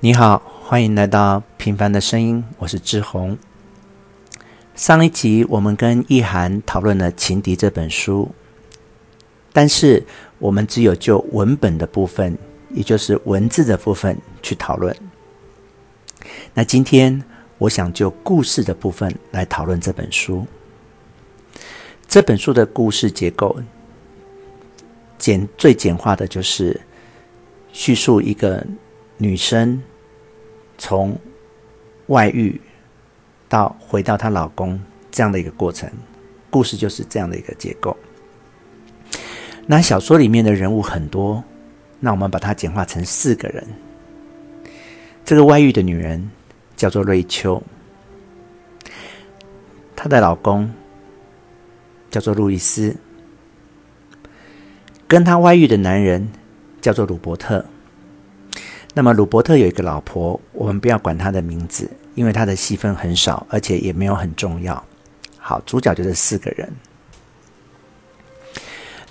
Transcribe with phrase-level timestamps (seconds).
[0.00, 3.36] 你好，欢迎来到平凡的声音，我是志宏。
[4.76, 8.30] 上一集我们跟意涵讨论了《情敌》这本书，
[9.52, 10.06] 但是
[10.38, 12.38] 我们只有就文本的部分，
[12.70, 14.96] 也就是文字的部分去讨论。
[16.54, 17.20] 那今天
[17.58, 20.46] 我想就故事的部分来讨论这本书。
[22.06, 23.60] 这本书的故事结构
[25.18, 26.80] 简最简化的就是
[27.72, 28.64] 叙述一个
[29.18, 29.82] 女生
[30.78, 31.18] 从
[32.06, 32.60] 外遇
[33.48, 35.90] 到回到她老公这样的一个过程，
[36.48, 37.96] 故事就是这样的一个结构。
[39.66, 41.42] 那小说里面的人物很多，
[41.98, 43.66] 那我们把它简化成四个人。
[45.24, 46.30] 这个外遇的女人
[46.76, 47.62] 叫做瑞秋，
[49.96, 50.72] 她的老公
[52.08, 52.96] 叫做路易斯，
[55.06, 56.30] 跟她外遇的男人
[56.80, 57.66] 叫做鲁伯特。
[58.98, 64.84] 那么鲁伯特有一个老婆，我们不要管他的名字，因为他的戏份很少，而且也没有很重要。
[65.38, 66.68] 好，主角就是四个人。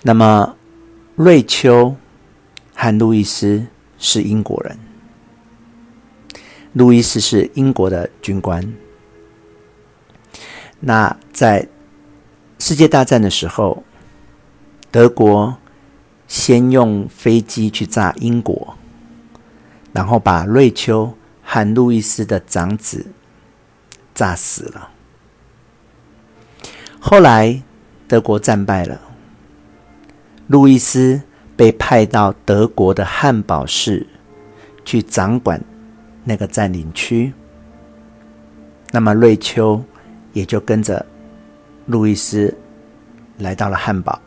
[0.01, 0.53] 那么
[1.15, 1.95] 瑞秋
[2.75, 3.65] 和路易斯
[3.97, 4.77] 是英国人，
[6.73, 8.61] 路易斯是英国的军官。
[10.81, 11.65] 那在
[12.59, 13.81] 世界大战的时候，
[14.91, 15.55] 德国
[16.27, 18.75] 先用飞机去炸英国。
[19.93, 23.05] 然后把瑞秋和路易斯的长子
[24.13, 24.89] 炸死了。
[26.99, 27.61] 后来
[28.07, 28.99] 德国战败了，
[30.47, 31.19] 路易斯
[31.55, 34.05] 被派到德国的汉堡市
[34.85, 35.59] 去掌管
[36.23, 37.33] 那个占领区。
[38.91, 39.83] 那么瑞秋
[40.33, 41.03] 也就跟着
[41.85, 42.55] 路易斯
[43.37, 44.21] 来到了汉堡。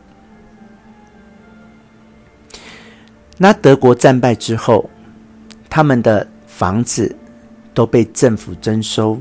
[3.37, 4.89] 那德国战败之后。
[5.71, 7.15] 他们的房子
[7.73, 9.17] 都被政府征收，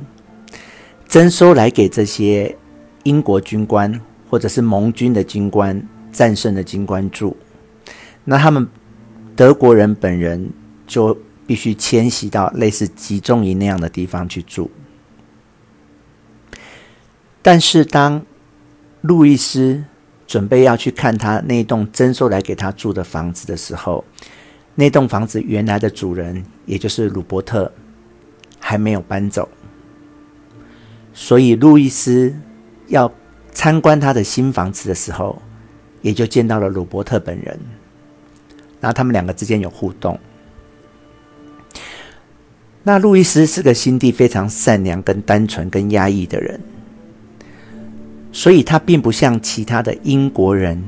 [1.06, 2.56] 征收来给这些
[3.04, 5.80] 英国军官或者是盟军的军官、
[6.10, 7.36] 战胜的军官住。
[8.24, 8.66] 那他们
[9.36, 10.50] 德国人本人
[10.88, 11.16] 就
[11.46, 14.68] 必须迁徙到类似集中营那样的地方去住。
[17.40, 18.20] 但是当
[19.02, 19.84] 路易斯
[20.26, 24.04] 准备要去看他那栋征收来给他住的房子的时候，
[24.74, 27.70] 那栋房子原来的主人，也就是鲁伯特，
[28.58, 29.48] 还没有搬走，
[31.12, 32.34] 所以路易斯
[32.88, 33.12] 要
[33.52, 35.40] 参观他的新房子的时候，
[36.00, 37.58] 也就见到了鲁伯特本人。
[38.80, 40.18] 然后他们两个之间有互动。
[42.82, 46.58] 那路易斯是个心地非常善良、跟单纯、跟压抑的人，
[48.32, 50.82] 所以他并不像其他的英国人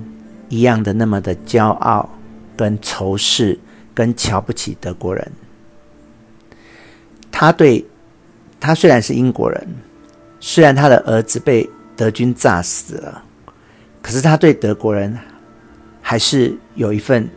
[0.48, 2.08] 一样的那么的骄傲
[2.56, 3.58] 跟仇视。
[3.94, 5.32] 跟瞧不起德国人，
[7.30, 7.84] 他对，
[8.58, 9.68] 他虽然是英国人，
[10.40, 13.24] 虽然他的儿子被德军炸死了，
[14.00, 15.18] 可是他对德国人
[16.00, 17.28] 还是有一份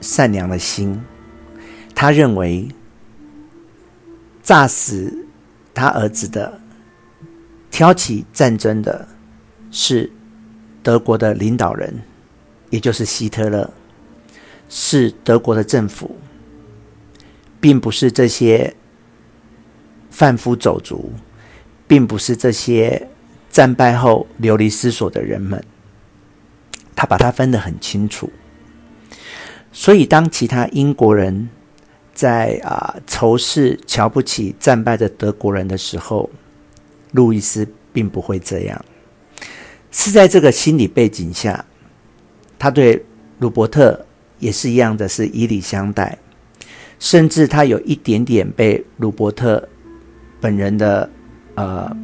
[0.00, 1.02] 善良的心。
[1.94, 2.68] 他认为，
[4.42, 5.26] 炸死
[5.72, 6.60] 他儿子的、
[7.70, 9.06] 挑起战争的，
[9.70, 10.10] 是
[10.82, 12.02] 德国的领导人，
[12.70, 13.70] 也就是希特勒。
[14.74, 16.16] 是德国的政府，
[17.60, 18.74] 并不是这些
[20.08, 21.12] 贩夫走卒，
[21.86, 23.06] 并不是这些
[23.50, 25.62] 战败后流离失所的人们。
[26.96, 28.32] 他把它分得很清楚。
[29.72, 31.50] 所以，当其他英国人
[32.14, 36.30] 在啊仇视、瞧不起战败的德国人的时候，
[37.10, 38.82] 路易斯并不会这样。
[39.90, 41.62] 是在这个心理背景下，
[42.58, 43.04] 他对
[43.38, 44.06] 鲁伯特。
[44.42, 46.18] 也是一样的，是以礼相待，
[46.98, 49.66] 甚至他有一点点被鲁伯特
[50.40, 51.08] 本人的
[51.54, 51.96] 呃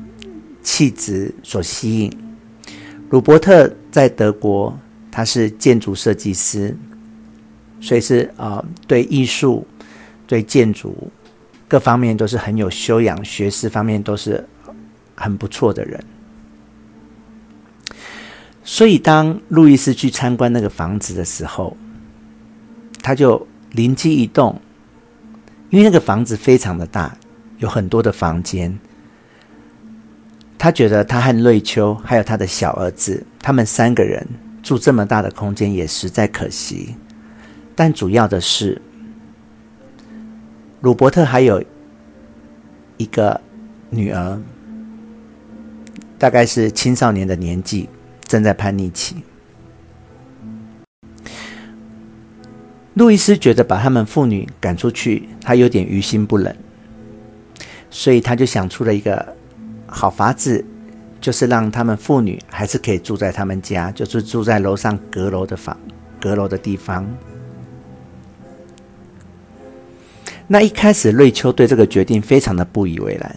[0.62, 2.12] 气质所吸引。
[3.10, 4.78] 鲁伯特在德国，
[5.10, 6.76] 他是建筑设计师，
[7.80, 9.66] 所以是啊、呃，对艺术、
[10.24, 11.10] 对建筑
[11.66, 14.46] 各方面都是很有修养，学识方面都是
[15.16, 15.98] 很不错的人。
[18.62, 21.76] 所以，当路易斯去参观那个房子的时候，
[23.02, 24.60] 他就灵机一动，
[25.70, 27.16] 因为那个房子非常的大，
[27.58, 28.78] 有很多的房间。
[30.58, 34.26] 他觉得他和瑞秋还有他的小儿子，他们三个人
[34.62, 36.96] 住这么大的空间也实在可惜。
[37.76, 38.82] 但主要的是，
[40.80, 41.62] 鲁伯特还有
[42.96, 43.40] 一个
[43.88, 44.40] 女儿，
[46.18, 47.88] 大概是青少年的年纪，
[48.26, 49.22] 正在叛逆期。
[52.98, 56.54] 路易斯觉得把他们父女赶出去，他有点于心不忍，
[57.90, 59.36] 所以他就想出了一个
[59.86, 60.64] 好法子，
[61.20, 65.78] 就是让他们父女还是可以住在他们家，就是住在楼上阁楼的房、
[66.20, 67.08] 阁楼的地方。
[70.48, 73.36] 那一开始，瑞秋对这个决定非常的不以为然，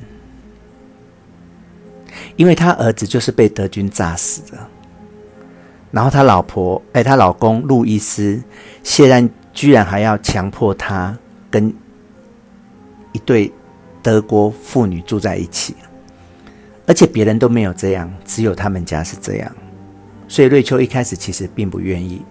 [2.36, 4.58] 因为他儿子就是被德军炸死的，
[5.92, 8.42] 然后他老婆，哎，他老公路易斯，
[8.82, 11.18] 现在居然还要强迫他
[11.50, 11.74] 跟
[13.12, 13.52] 一对
[14.02, 15.76] 德国妇女住在一起，
[16.88, 19.52] 而且别人都没有这样，只有他们家是这样，
[20.28, 22.22] 所以瑞秋一开始其实并不愿意。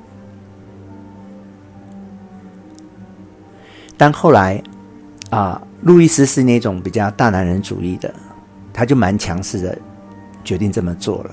[3.96, 4.62] 但后来，
[5.28, 8.12] 啊，路易斯是那种比较大男人主义的，
[8.72, 9.78] 他就蛮强势的，
[10.42, 11.30] 决定这么做了。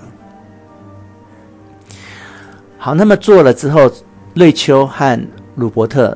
[2.78, 3.90] 好，那么做了之后，
[4.36, 5.19] 瑞秋和
[5.57, 6.15] 鲁伯特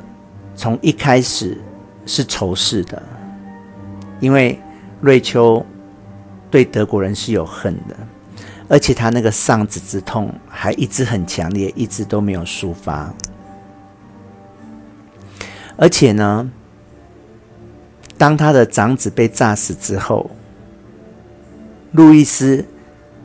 [0.56, 1.58] 从一开始
[2.06, 3.02] 是仇视的，
[4.20, 4.60] 因为
[5.02, 5.66] 瑞秋
[6.52, 7.96] 对德国人是有恨的，
[8.68, 13.12] 而且他那个丧子之痛还一直很强烈，一直都没有抒发。
[15.76, 16.48] 而且呢，
[18.20, 20.30] 当他的长子被炸死之后，
[21.94, 22.64] 路易斯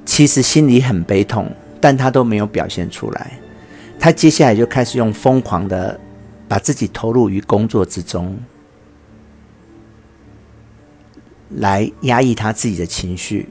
[0.07, 3.33] 其实心里很悲痛，但他都没有表现出来。
[3.99, 5.99] 他接下来就开始用疯狂的
[6.49, 8.39] 把自己投入于工作之中，
[11.51, 13.49] 来压抑他自己的情绪，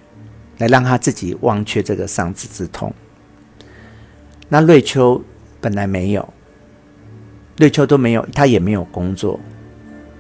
[0.58, 2.94] 来让他自己忘却这个丧子之痛。
[4.48, 5.22] 那瑞秋
[5.60, 6.28] 本来没有。
[7.58, 9.40] 瑞秋都没有，他也没有工作，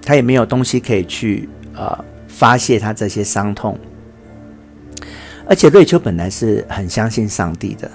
[0.01, 3.78] 他也没有东西可以去呃发泄他这些伤痛。
[5.45, 7.92] 而且瑞秋本来是很相信上帝的，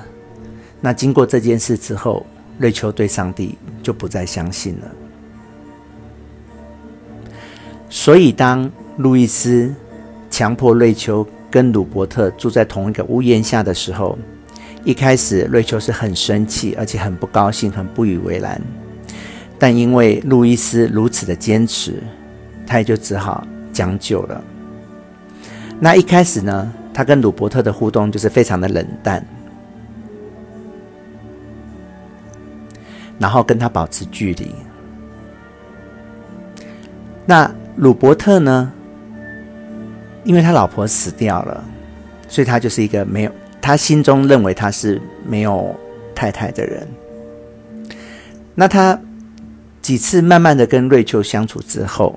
[0.80, 2.24] 那经过这件事之后，
[2.60, 4.86] 瑞秋对上帝就不再相信了。
[7.88, 9.74] 所以当路易斯
[10.28, 14.18] 强迫瑞秋跟鲁伯特住在同一个屋檐下的时候，
[14.84, 18.60] 一开始瑞秋是很生气，而且很不高兴，很不以为然。
[19.58, 21.94] 但因为路易斯如此的坚持，
[22.66, 24.44] 他也就只好将就了。
[25.80, 29.26] 那一开始呢，他跟鲁伯特的互动就是非常的冷淡，
[33.20, 34.52] 然后跟他保持距离。
[37.24, 38.72] 那鲁伯特呢，
[40.24, 41.62] 因为他老婆死掉了，
[42.26, 45.72] 所以他就是一个没有，他心中认为他是没有
[46.14, 46.88] 太太的人。
[48.56, 48.98] 那他。
[49.82, 52.16] 几次慢慢的跟瑞秋相处之后，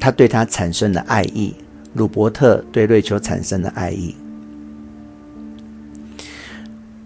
[0.00, 1.52] 他对他产生了爱意，
[1.94, 4.14] 鲁伯特对瑞秋产生了爱意。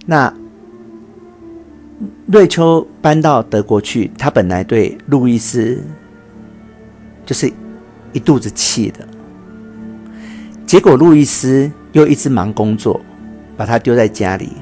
[0.05, 0.33] 那
[2.33, 5.83] 瑞秋搬到德国去，他本来对路易斯
[7.27, 7.53] 就是
[8.13, 9.05] 一肚子气的，
[10.65, 13.01] 结果路易斯又一直忙工作，
[13.57, 14.53] 把他丢在家里，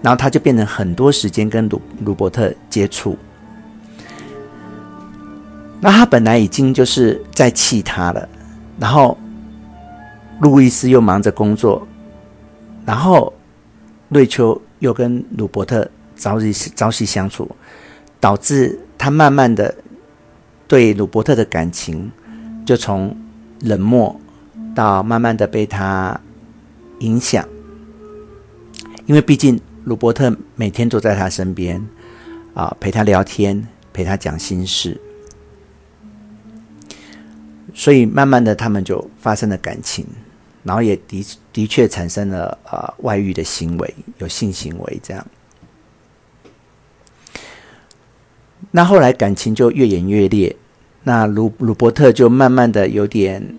[0.00, 3.18] 然后他就变成很多时间跟鲁鲁伯特接触。
[5.78, 8.26] 那他本来已经就是在气他了，
[8.78, 9.18] 然后
[10.40, 11.86] 路易斯又忙着工作，
[12.86, 13.30] 然后
[14.08, 15.86] 瑞秋又跟鲁伯特
[16.18, 17.48] 朝夕朝夕相处，
[18.20, 19.74] 导致他慢慢的
[20.66, 22.10] 对鲁伯特的感情
[22.66, 23.16] 就从
[23.60, 24.20] 冷漠
[24.74, 26.20] 到慢慢的被他
[26.98, 27.48] 影响，
[29.06, 31.82] 因为毕竟鲁伯特每天都在他身边
[32.54, 35.00] 啊，陪他聊天，陪他讲心事。
[37.74, 40.04] 所以慢慢的，他们就发生了感情，
[40.64, 45.24] 然后也的的确产生了呃外遇的行为，有性行为这样。
[48.70, 50.54] 那后来感情就越演越烈，
[51.04, 53.56] 那鲁鲁伯特就慢慢的有点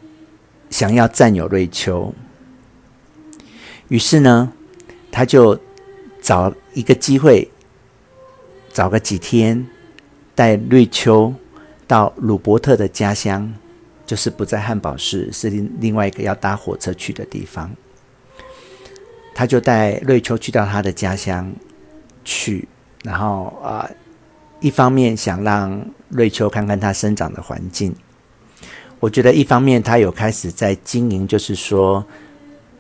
[0.70, 2.14] 想要占有瑞秋，
[3.88, 4.52] 于是呢，
[5.12, 5.60] 他就
[6.22, 7.50] 找一个机会，
[8.72, 9.66] 找个几天，
[10.36, 11.34] 带瑞秋
[11.88, 13.54] 到鲁伯特的家乡。
[14.06, 17.70] 就是不在汉堡市，是另另外一个要搭火车去的地方。
[19.36, 21.54] 他就带瑞秋去到他的家乡
[22.26, 22.68] 去，
[23.04, 23.88] 然后啊、
[24.60, 27.96] 一方面想让瑞秋看看他生长的环境。
[29.00, 32.06] 我觉得一方面他有开始在经营，就是说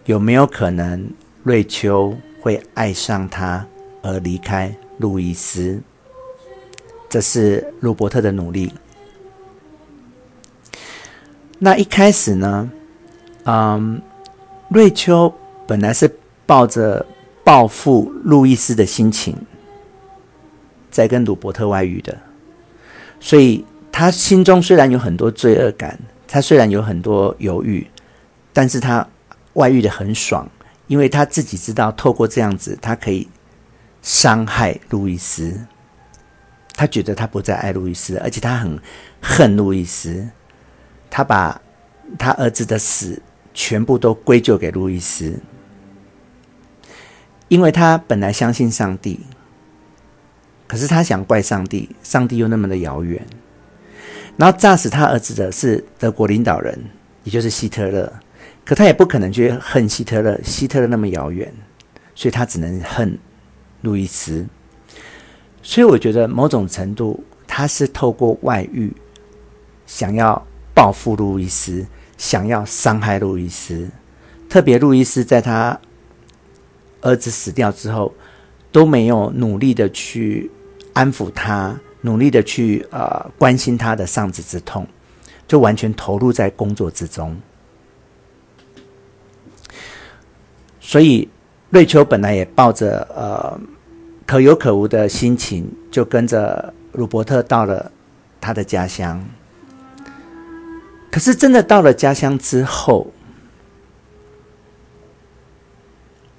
[0.05, 1.09] 有没有可能
[1.43, 3.65] 瑞秋会爱上他
[4.01, 5.81] 而离开路易斯，
[7.09, 8.73] 这是鲁伯特的努力。
[11.57, 12.69] 那一开始呢，
[13.43, 14.01] 嗯，
[14.69, 15.33] 瑞秋
[15.65, 16.13] 本来是
[16.45, 17.05] 抱着
[17.43, 19.35] 报复路易斯的心情，
[20.89, 22.17] 在跟鲁伯特外遇的，
[23.19, 27.85] 所以他心中虽然有很多罪恶感，他虽然有很多犹豫，
[28.53, 29.07] 但是他
[29.53, 30.49] 外遇的很爽，
[30.87, 33.27] 因为他自己知道透过这样子，他可以
[34.01, 35.59] 伤害路易斯，
[36.73, 38.79] 他觉得他不再爱路易斯，而且他很
[39.21, 40.27] 恨路易斯，
[41.09, 41.61] 他把
[42.17, 43.21] 他儿子的死
[43.53, 45.39] 全部都归咎给路易斯。
[47.49, 49.19] 因为他本来相信上帝，
[50.69, 53.19] 可是他想怪上帝，上帝又那么的遥远。
[54.37, 56.79] 然后炸死他儿子的是德国领导人，
[57.23, 58.13] 也就是希特勒，
[58.63, 61.51] 可他也不可能去恨希特勒，希特勒那么遥远，
[62.13, 63.17] 所以他只能恨
[63.81, 64.45] 路易斯。
[65.63, 68.93] 所以我觉得某种程度，他是透过外遇，
[69.87, 70.45] 想要
[70.75, 71.83] 报复路易斯，
[72.15, 73.89] 想要伤害路易斯，
[74.47, 75.79] 特别路易斯在他。
[77.01, 78.13] 儿子死掉之后，
[78.73, 80.51] 都没有努力的去
[80.93, 84.87] 安抚他，努力的去呃关心他的丧子之痛，
[85.47, 87.37] 就完全投入在工作之中。
[90.79, 91.29] 所以
[91.69, 93.59] 瑞秋本来也抱着呃
[94.25, 97.91] 可有可无的心情，就跟着鲁伯特到了
[98.41, 99.23] 他的家乡。
[101.11, 103.11] 可是真的到了家乡之后，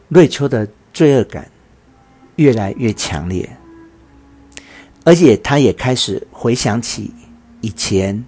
[0.08, 1.48] 瑞秋的罪恶感
[2.36, 3.48] 越来越强烈，
[5.04, 7.12] 而且他也开始回想起
[7.60, 8.24] 以前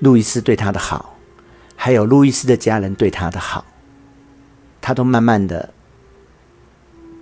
[0.00, 1.16] 路易斯对他的好，
[1.74, 3.64] 还有路易斯的家人对他的好，
[4.80, 5.72] 他都慢慢的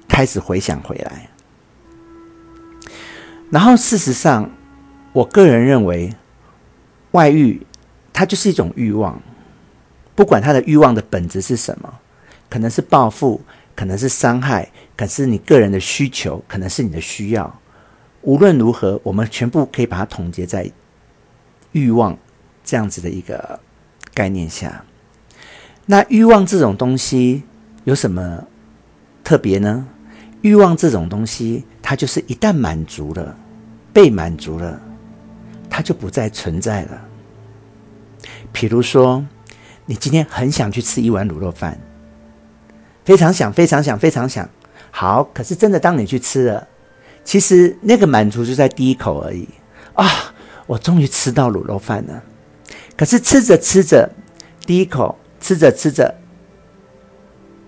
[0.08, 1.28] 开始回想回来。
[3.50, 4.50] 然后，事实上，
[5.12, 6.12] 我个人认为，
[7.12, 7.64] 外遇
[8.12, 9.20] 它就是一种欲望，
[10.14, 11.92] 不管他的欲望的本质是什么。
[12.48, 13.40] 可能是报复，
[13.74, 17.60] 可能是伤害，可是你个人的需求，可能是你的需要。
[18.24, 20.70] 无论如何，我们全部可以把它统结在
[21.72, 22.16] 欲望
[22.64, 23.60] 这样子的一个
[24.14, 24.84] 概念下。
[25.86, 27.42] 那欲望这种东西
[27.84, 28.42] 有什么
[29.22, 29.86] 特别呢？
[30.40, 33.36] 欲望这种东西，它就是一旦满足了，
[33.92, 34.80] 被满足了，
[35.68, 37.04] 它就不再存在了。
[38.52, 39.26] 比如说，
[39.84, 41.78] 你今天很想去吃一碗卤肉饭。
[43.04, 44.48] 非常想，非常想，非常想。
[44.90, 46.66] 好，可是真的，当你去吃了，
[47.24, 49.48] 其实那个满足就在第一口而已
[49.94, 50.06] 啊！
[50.66, 52.22] 我终于吃到卤肉饭了。
[52.96, 54.08] 可是吃着吃着，
[54.66, 56.14] 第一口吃着吃着，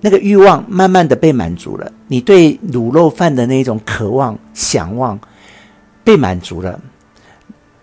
[0.00, 1.90] 那个欲望慢慢的被满足了。
[2.06, 5.18] 你对卤肉饭的那种渴望、想望
[6.04, 6.80] 被满足了。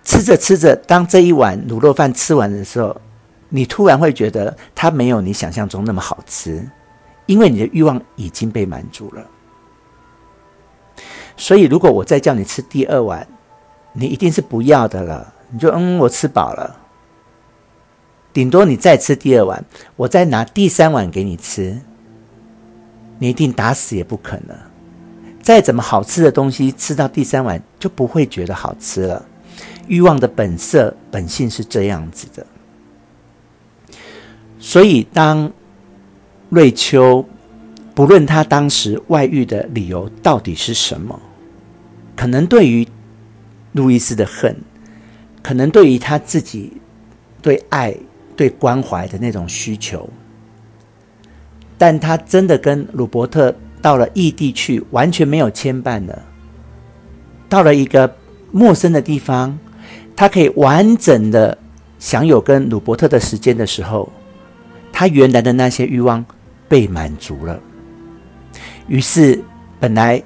[0.03, 2.96] 吃着吃着，当这一碗卤肉饭吃完的时候，
[3.50, 6.65] 你突然会觉得它没有你想象中那么好吃。
[7.25, 9.25] 因为你的欲望已经被满足了，
[11.36, 13.28] 所以如果我再叫你吃第二碗，
[13.94, 15.34] 你一定是不要的了。
[15.50, 16.80] 你就嗯，我吃饱了。
[18.32, 19.63] 顶多你再吃第二碗，
[19.96, 21.80] 我再拿第三碗给你吃，
[23.20, 24.58] 你一定打死也不可能。
[25.42, 29.25] 再怎么好吃的东西，吃到第三碗就不会觉得好吃了。
[29.88, 32.46] 欲望的本色本性是这样子的，
[34.60, 35.52] 所以当。
[36.50, 37.25] 瑞秋，
[37.96, 41.20] 不论他当时外遇的理由到底是什么，
[42.16, 42.88] 可能对于
[43.74, 44.56] 路易斯的恨，
[45.44, 46.74] 可能对于他自己
[47.42, 47.96] 对爱、
[48.36, 50.10] 对关怀的那种需求，
[51.78, 56.20] 但他真的跟鲁伯特到了异地去，完全没有牵绊了。
[57.48, 58.16] 到了一个
[58.52, 59.58] 陌生的地方，
[60.16, 61.56] 他可以完整的
[62.00, 64.12] 享有跟鲁伯特的时间的时候，
[64.92, 66.26] 他原来的那些欲望。
[66.70, 67.62] 被满足了，
[68.88, 69.44] 于是
[69.80, 70.22] 本来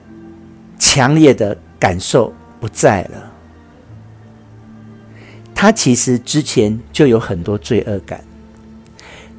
[0.79, 3.31] 强烈的感受不在了。
[5.53, 8.23] 他其实之前就有很多罪恶感，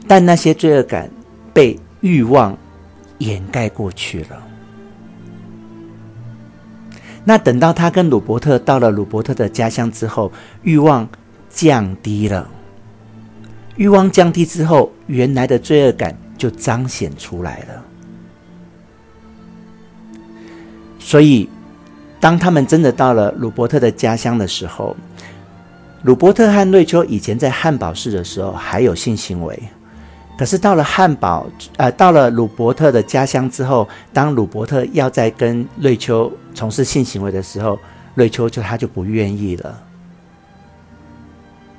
[0.07, 1.11] 但那些罪恶感
[1.53, 2.57] 被欲望
[3.19, 4.43] 掩盖过去了。
[7.25, 10.33] 那等到他跟鲁伯特到了鲁伯特的家乡之后，
[10.63, 11.09] 欲望
[11.49, 12.49] 降低了。
[13.77, 16.17] 欲望降低之后，原来的罪恶感。
[16.39, 17.85] 就彰显出来了。
[20.99, 21.49] 所以，
[22.21, 24.97] 当他们真的到了鲁伯特的家乡的时候，
[26.03, 29.63] 鲁伯特和瑞秋以前在汉堡市的时候还有性行为，
[30.37, 37.79] 可是到了汉堡，呃，到了鲁伯特的家乡之后，当鲁伯特要再跟瑞秋从事性行为的时候，
[38.15, 39.83] 瑞秋就他就不愿意了，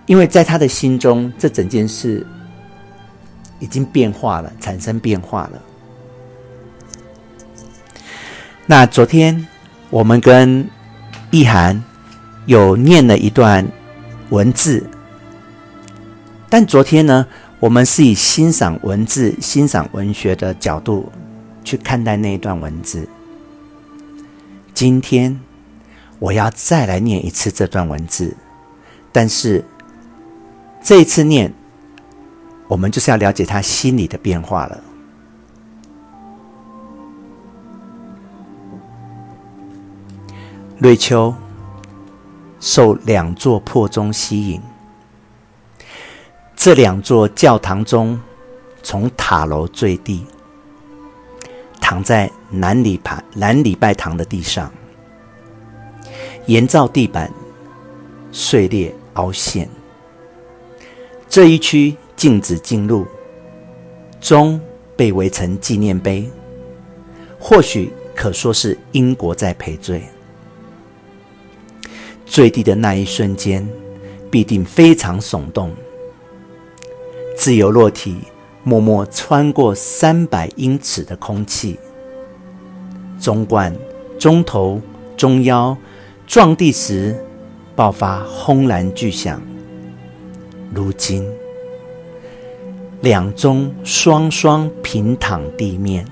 [0.06, 2.26] 因为在他的心中，这整件事。
[3.62, 5.62] 已经变化了，产生变化了。
[8.72, 9.48] 那昨天
[9.90, 10.70] 我们跟
[11.32, 11.84] 意涵
[12.46, 13.68] 有念了一段
[14.30, 14.88] 文字，
[16.48, 17.26] 但昨天呢，
[17.60, 21.12] 我们是以欣赏文字、欣赏文学的角度
[21.64, 23.10] 去看待那一段文字。
[24.72, 25.40] 今天
[26.20, 28.38] 我要再来念一次这段文字，
[29.12, 29.66] 但是
[30.84, 31.52] 这一次念，
[32.68, 34.80] 我们就是要了解他心里的变化了。
[40.80, 41.36] 瑞秋
[42.62, 44.62] 受两座破钟吸引，
[46.56, 48.18] 这两座教堂钟
[48.82, 50.26] 从塔楼坠地，
[51.82, 54.72] 躺在南礼拜南礼拜堂的地上，
[56.46, 57.30] 沿造地板
[58.32, 59.70] 碎裂凹陷。
[61.28, 63.06] 这一区禁止进入，
[64.22, 64.58] 钟
[64.96, 66.32] 被围成纪念碑，
[67.38, 70.02] 或许可说是英国在赔罪。
[72.30, 73.68] 坠地的那一瞬间，
[74.30, 75.74] 必定非常耸动。
[77.36, 78.18] 自由落体，
[78.64, 81.80] 默默穿过三百英尺的空气。
[83.20, 83.76] 中冠、
[84.20, 84.80] 中头、
[85.18, 85.76] 中腰
[86.28, 87.18] 撞地时，
[87.76, 89.42] 爆发轰然巨响。
[90.72, 91.28] 如今，
[93.02, 96.06] 两钟双双平躺地面，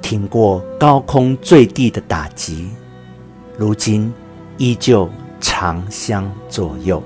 [0.00, 2.70] 挺过高空坠地的打击。
[3.58, 4.10] 如今。
[4.58, 5.08] 依旧
[5.40, 7.02] 长相左右。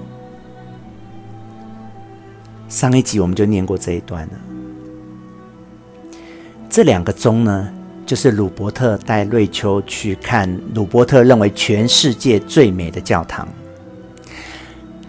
[2.69, 4.33] 上一集我们就念过这一段了。
[6.69, 7.69] 这两个钟呢，
[8.05, 13.49] 就是鲁伯特带瑞秋去看鲁伯特认为全世界最美的教堂，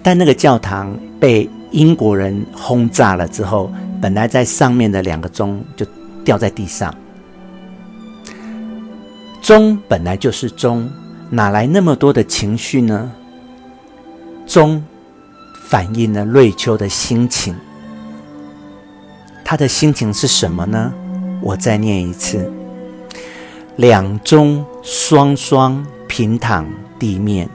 [0.03, 5.85] 但那个教堂被英国人轰炸了之后，本来在上面的两个钟就
[6.23, 6.93] 掉在地上。
[9.41, 10.89] 钟本来就是钟。
[11.29, 13.11] 哪来那么多的情绪呢？
[14.45, 14.81] 钟
[15.65, 17.53] 反映了瑞秋的心情，
[19.43, 20.93] 他的心情是什么呢？
[21.41, 22.49] 我再念一次：
[23.75, 26.65] 两钟双双平躺
[26.97, 27.49] 地面，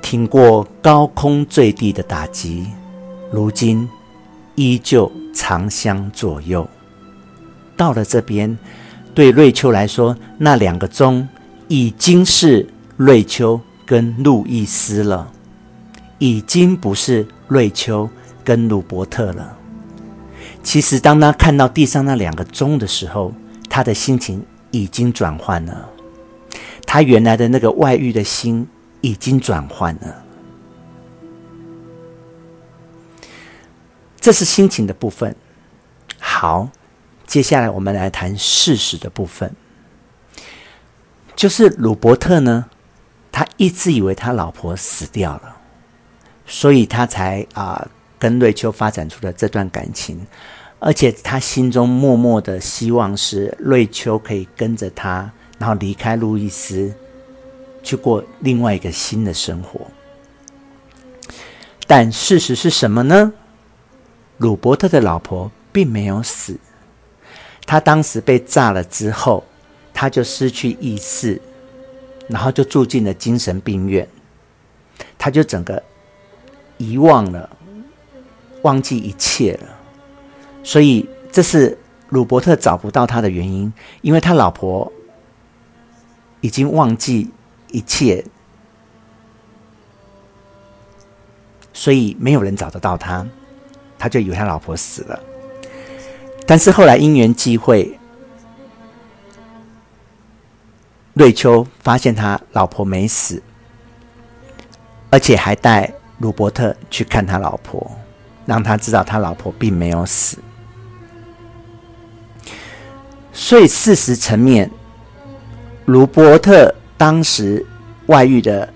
[0.00, 2.66] 挺过高空坠地的打击，
[3.30, 3.86] 如今
[4.54, 6.66] 依旧长相左右。
[7.76, 8.58] 到了这边，
[9.14, 11.28] 对瑞秋来说，那两个钟。
[11.72, 15.32] 已经是瑞秋跟路易斯了，
[16.18, 18.10] 已经不是瑞秋
[18.44, 19.56] 跟鲁伯特了。
[20.62, 23.32] 其实，当他看到地上那两个钟的时候，
[23.70, 25.88] 他的心情已经转换了。
[26.84, 28.68] 他原来的那个外遇的心
[29.00, 30.22] 已经转换了。
[34.20, 35.34] 这是心情的部分。
[36.18, 36.68] 好，
[37.26, 39.50] 接下来我们来谈事实的部分。
[41.34, 42.66] 就是鲁伯特呢，
[43.32, 45.56] 他一直以为他老婆死掉了，
[46.46, 50.24] 所以他才啊、跟瑞秋发展出了这段感情，
[50.78, 56.94] 而且他心中默默的希望是瑞秋可以跟着他，然后离开路易斯，
[57.82, 59.80] 去过另外一个新的生活。
[61.86, 63.32] 但事实是什么呢？
[64.36, 66.56] 鲁伯特的老婆并没有死，
[67.66, 69.42] 他当时被炸了之后。
[70.02, 71.40] 他就失去意识，
[72.26, 74.08] 然后就住进了精神病院。
[75.16, 75.80] 他就整个
[76.76, 77.48] 遗忘了，
[78.62, 79.68] 忘记一切了。
[80.64, 84.92] 所以这是鲁伯特找不到他的原因，因为他老婆
[86.40, 87.30] 已经忘记
[87.70, 88.24] 一切，
[91.72, 93.24] 所以没有人找得到他。
[94.00, 95.22] 他就以为他老婆死了。
[96.44, 97.96] 但是后来因缘际会。
[101.14, 103.42] 瑞秋发现他老婆没死，
[105.10, 107.90] 而且还带鲁伯特去看他老婆，
[108.46, 110.38] 让他知道他老婆并没有死。
[113.30, 114.70] 所以事实层面，
[115.84, 117.64] 鲁伯特当时
[118.06, 118.66] 外遇的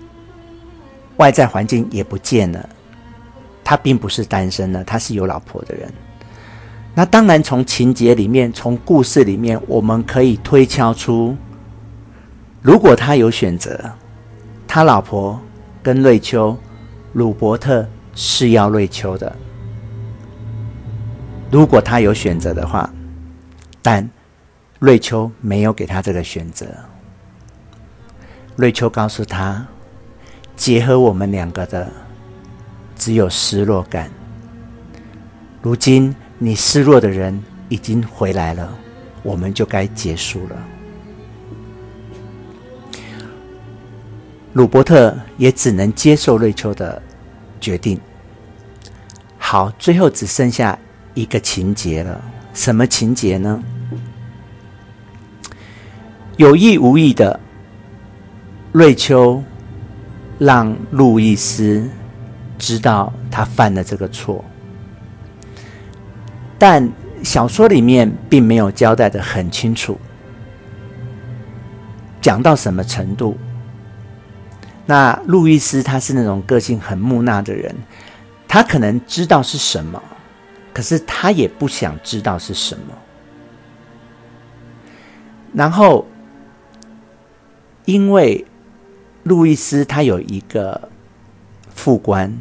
[1.17, 2.69] 外在环境也不见了，
[3.63, 5.91] 他并不是单身的，他是有老婆的人。
[6.93, 11.35] 那当然，从情节里面，从故事里面，我们可以推敲出。
[12.67, 13.79] 如果他有选择，
[14.67, 15.39] 他老婆
[15.81, 16.53] 跟瑞秋，
[17.13, 19.33] 鲁伯特是要瑞秋的。
[21.49, 22.93] 如果他有选择的话，
[23.81, 24.05] 但
[24.79, 26.65] 瑞秋没有给他这个选择。
[28.57, 29.65] 瑞秋告诉他，
[30.57, 31.89] 结合我们两个的
[32.97, 34.11] 只有失落感。
[35.61, 38.69] 如今你失落的人已经回来了，
[39.23, 40.76] 我们就该结束了。
[44.57, 46.99] 鲁伯特也只能接受瑞秋的
[47.61, 48.01] 决定。
[49.37, 50.75] 好，最后只剩下
[51.13, 52.19] 一个情节了，
[52.55, 53.63] 什么情节呢？
[56.37, 57.39] 有意无意的，
[58.71, 59.43] 瑞秋
[60.39, 61.87] 让路易斯
[62.57, 64.43] 知道他犯了这个错，
[66.57, 66.91] 但
[67.21, 69.99] 小说里面并没有交代的很清楚，
[72.19, 73.37] 讲到什么程度。
[74.87, 77.75] 那路易斯他是那种个性很木讷的人。
[78.47, 80.01] 他可能知道是什么，
[80.73, 82.93] 可是他也不想知道是什么。
[85.53, 86.07] 然后，
[87.83, 88.45] 因为
[89.23, 90.89] 路易斯他有一个
[91.75, 92.33] 副官，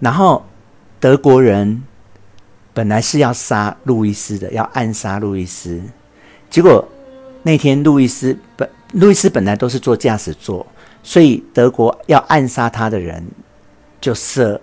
[0.00, 0.44] 然后
[1.00, 1.82] 德国人
[2.74, 5.82] 本来是要杀路易斯的，要暗杀路易斯。
[6.50, 6.86] 结果
[7.42, 10.66] 那天路易斯本路易斯本来都是坐驾驶座，
[11.02, 13.22] 所以德国要暗杀他的人。
[13.98, 14.60] 就射，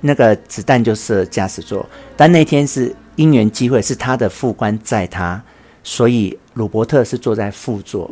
[0.00, 5.40] 那个子弹就射驾驶座，但那天是因缘机会，是他的副官载他，
[5.84, 8.10] 所以鲁伯特是坐在副座，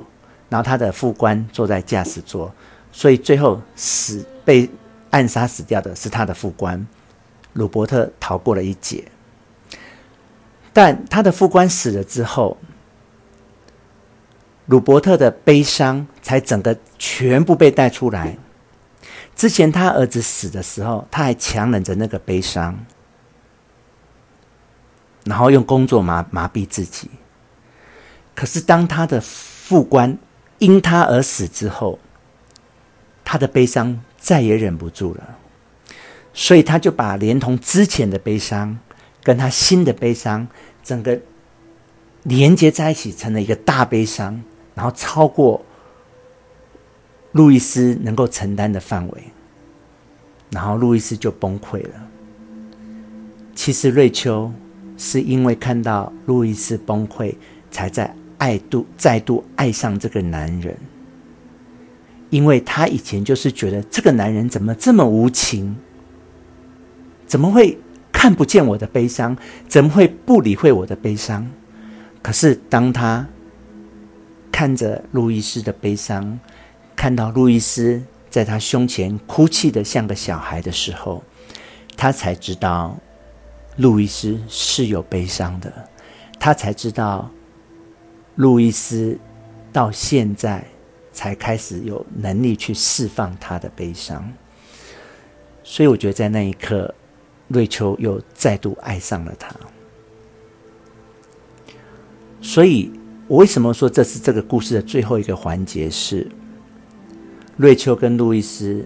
[0.49, 2.55] 然后他的副官坐在驾驶座，
[2.93, 4.71] 所以最后死被
[5.11, 6.87] 暗杀死掉的是他的副官，
[7.55, 9.03] 鲁伯特逃过了一劫。
[10.73, 12.57] 但他的副官死了之后，
[14.67, 18.37] 鲁伯特的悲伤才整个全部被带出来。
[19.37, 22.79] 之前他儿子死的时候，他还强忍着那个悲伤，
[25.25, 27.11] 然后用工作麻麻痹自己。
[28.35, 30.17] 可是当他的副官
[30.59, 31.99] 因他而死之后，
[33.25, 35.37] 他的悲伤再也忍不住了，
[36.33, 38.79] 所以他就把连同之前的悲伤
[39.23, 40.47] 跟他新的悲伤，
[40.83, 41.21] 整个
[42.23, 44.43] 连接在一起，成了一个大悲伤，
[44.75, 45.65] 然后超过。
[47.33, 49.25] 路易斯能够承担的范围，
[50.51, 52.09] 然后路易斯就崩溃了。
[53.57, 54.53] 其实瑞秋
[54.97, 57.35] 是因为看到路易斯崩溃，
[57.73, 60.77] 才在爱度再度爱上这个男人。
[62.31, 65.77] 因为他以前就是觉得这个男人怎么这么无情，
[67.27, 67.77] 怎么会
[68.13, 71.51] 看不见我的悲伤，怎么会不理会我的悲伤？
[72.23, 73.27] 可是当他
[74.55, 76.39] 看着路易斯的悲伤，
[76.95, 81.25] 看到路易斯在他胸前哭泣的像个小孩的时候，
[81.97, 82.97] 他才知道
[83.79, 85.73] 路易斯是有悲伤的。
[86.39, 87.29] 他才知道
[88.37, 89.19] 路易斯
[89.73, 90.65] 到现在
[91.13, 94.33] 才开始有能力去释放他的悲伤。
[95.65, 96.95] 所以，我觉得在那一刻，
[97.49, 99.53] 瑞秋又再度爱上了他。
[102.41, 102.93] 所以
[103.27, 106.27] 我为什么说这是这个故事的最后一个环节是？
[107.57, 108.85] 瑞秋跟路易斯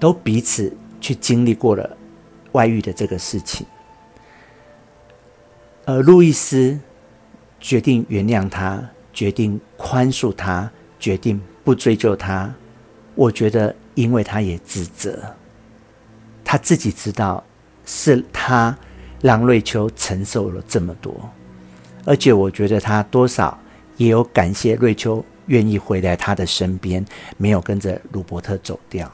[0.00, 1.96] 都彼此去经历过了
[2.52, 3.64] 外遇的这个事情，
[5.84, 6.78] 而路易斯
[7.60, 12.52] 决定原谅他，决定宽恕他，决定不追究他。
[13.14, 15.22] 我觉得，因为他也自责，
[16.44, 17.42] 他自己知道
[17.84, 18.76] 是他
[19.22, 21.30] 让瑞秋承受了这么多，
[22.06, 23.58] 而且我觉得他多少
[23.98, 25.22] 也有感谢瑞秋。
[25.46, 29.08] 愿意回来他的身边，没有跟着鲁伯特走掉。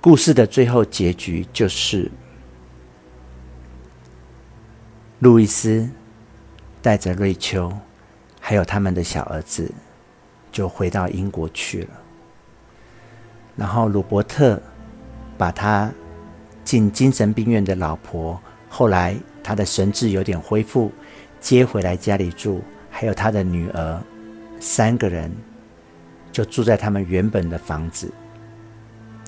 [0.00, 2.10] 故事的最后结局就是，
[5.18, 5.86] 路易斯
[6.80, 7.70] 带着瑞秋，
[8.40, 9.70] 还有他们的小儿子，
[10.50, 11.90] 就回到英国去了。
[13.54, 14.58] 然后鲁伯特
[15.36, 15.92] 把他
[16.64, 20.90] 进精神病院的老婆，后来他的神智有点恢复，
[21.38, 22.64] 接回来家里住。
[22.90, 24.02] 还有他的女儿，
[24.60, 25.30] 三个人
[26.30, 28.08] 就住在他们原本的房子，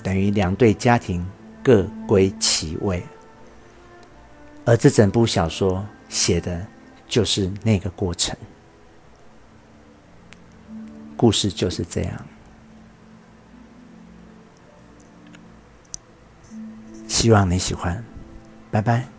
[0.01, 1.25] 等于两对家庭
[1.61, 3.03] 各归其位。
[4.63, 6.65] 而这整部小说写的
[7.07, 8.35] 就是那个过程，
[11.17, 12.25] 故事就是这样。
[17.05, 18.01] 希望你喜欢，
[18.71, 19.16] 拜拜。